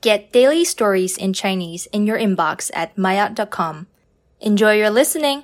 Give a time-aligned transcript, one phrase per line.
[0.00, 3.87] Get daily stories in Chinese in your inbox at maya.com.
[4.39, 5.43] Enjoy your listening!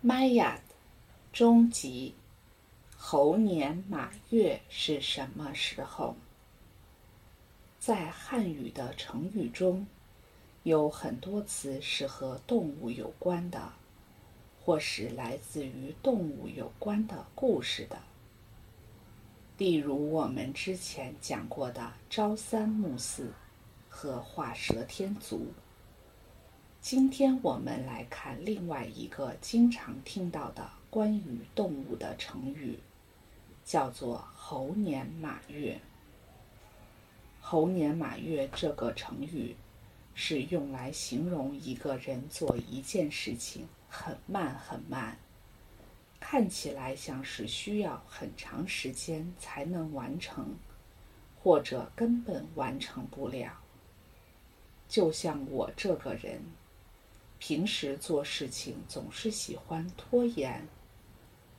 [0.00, 0.60] 玛雅
[1.32, 2.14] 终极
[2.96, 6.16] 猴年马月是什么时候？
[7.78, 9.86] 在汉语的成语中，
[10.64, 13.72] 有很多词是和动物有关的，
[14.64, 17.98] 或是来自于动物有关的故事的。
[19.58, 23.32] 例如我们之前讲过的朝三暮四
[23.88, 25.46] 和画蛇添足。
[26.82, 32.78] 今天我们来看另外一个经常听到的关于动物的成语，
[33.64, 35.80] 叫做“猴年马月”。
[37.40, 39.56] 猴年马月这个成语
[40.14, 45.16] 是用来形容一个人做一件事情很慢很慢。
[46.18, 50.56] 看起来像是需要很长时间才能完成，
[51.40, 53.60] 或者根本完成不了。
[54.88, 56.42] 就像我这个人，
[57.38, 60.66] 平时做事情总是喜欢拖延，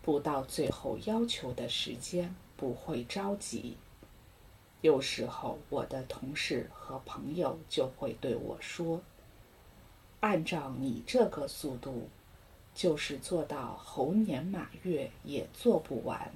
[0.01, 3.77] 不到最后要求的时间不会着急。
[4.81, 9.01] 有时候我的同事和朋友就会对我说
[10.21, 12.09] ：“按照你这个速度。”
[12.77, 16.31] 就是做到猴年马月也做不完。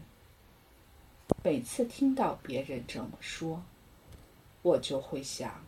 [1.43, 3.61] 每次听到别人这么说，
[4.63, 5.63] 我就会想：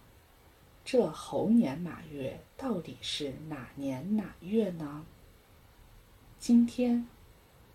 [0.83, 5.05] 这猴年马月到底是哪年哪月呢？
[6.39, 7.07] 今天，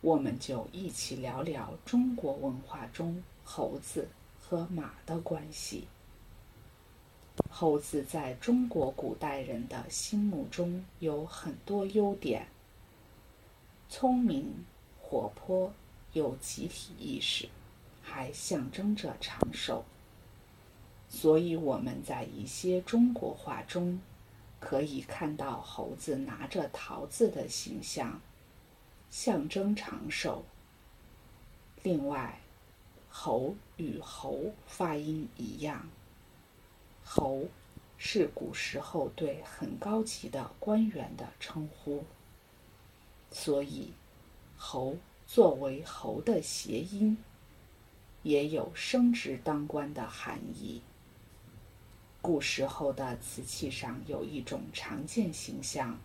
[0.00, 4.08] 我们就一起聊聊中国文化中猴子
[4.42, 5.86] 和马的关系。
[7.48, 12.44] 猴子在中国古代人的心目中有很多优点。
[13.90, 14.66] 聪明、
[15.00, 15.72] 活泼、
[16.12, 17.48] 有集体意识，
[18.02, 19.84] 还象征着长寿。
[21.08, 23.98] 所以我们在一些中国画中
[24.60, 28.20] 可以看到猴子拿着桃子的形象，
[29.10, 30.44] 象征长寿。
[31.82, 32.40] 另外，
[33.08, 35.88] 猴与猴发音一样，
[37.02, 37.46] 猴
[37.96, 42.04] 是古时候对很高级的官员的称呼。
[43.30, 43.92] 所以，
[44.56, 44.96] 侯
[45.26, 47.18] 作为侯的谐音，
[48.22, 50.82] 也有升职当官的含义。
[52.20, 55.98] 古时候的瓷器上有一种常见形象：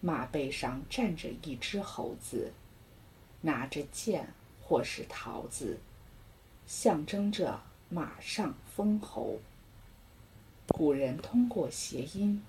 [0.00, 2.52] 马背上站着一只猴子，
[3.40, 4.28] 拿着剑
[4.62, 5.78] 或是桃子，
[6.66, 9.38] 象征着马上封侯。
[10.68, 12.42] 古人通过谐音，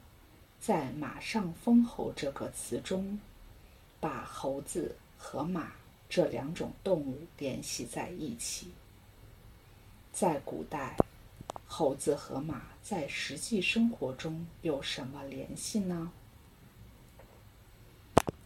[0.60, 3.20] 在“马上封侯”这个词中。
[4.00, 5.72] 把猴子和马
[6.08, 8.72] 这两种动物联系在一起。
[10.14, 10.96] 在古代，
[11.68, 16.12] 猴子和马在实际生活中有什么联系呢？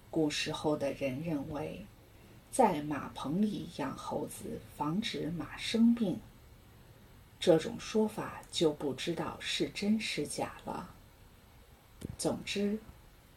[0.09, 1.85] 古时候的人认为，
[2.51, 6.19] 在马棚里养猴子，防止马生病。
[7.39, 10.89] 这种说法就不知道是真是假了。
[12.18, 12.79] 总之。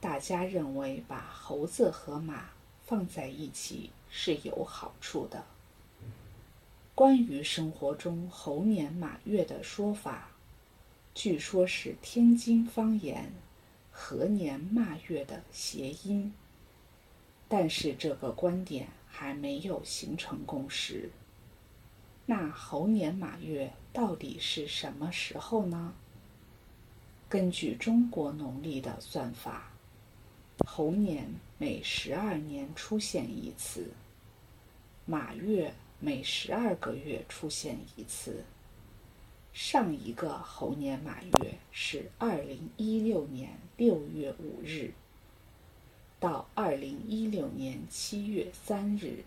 [0.04, 2.50] 大家认为把猴子和马
[2.84, 5.47] 放在一起是有好处的。
[6.94, 10.28] 关于生活中猴年马月的说法，
[11.14, 13.32] 据说是天津方言
[13.91, 16.34] “猴年马月”的谐音，
[17.48, 21.09] 但是这个观点还没有形成共识。
[22.26, 25.94] 那猴年马月到底是什么时候呢？
[27.26, 29.70] 根据中国农历的算法。
[30.60, 31.28] 猴年
[31.59, 33.91] 每十二年出现一次，
[35.04, 38.44] 马月每十二个月出现一次。
[39.53, 44.93] 上一个猴年马月是二零一六年六月五日，
[46.20, 49.25] 到二零一六年七月三日。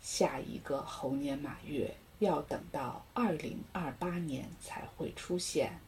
[0.00, 5.78] 下一个猴年马月要等到二零二八年才会出现，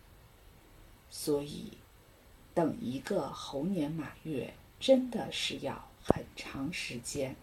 [1.11, 1.73] 所以。
[2.55, 7.35] 等一个猴年马月，真的是要很长时间。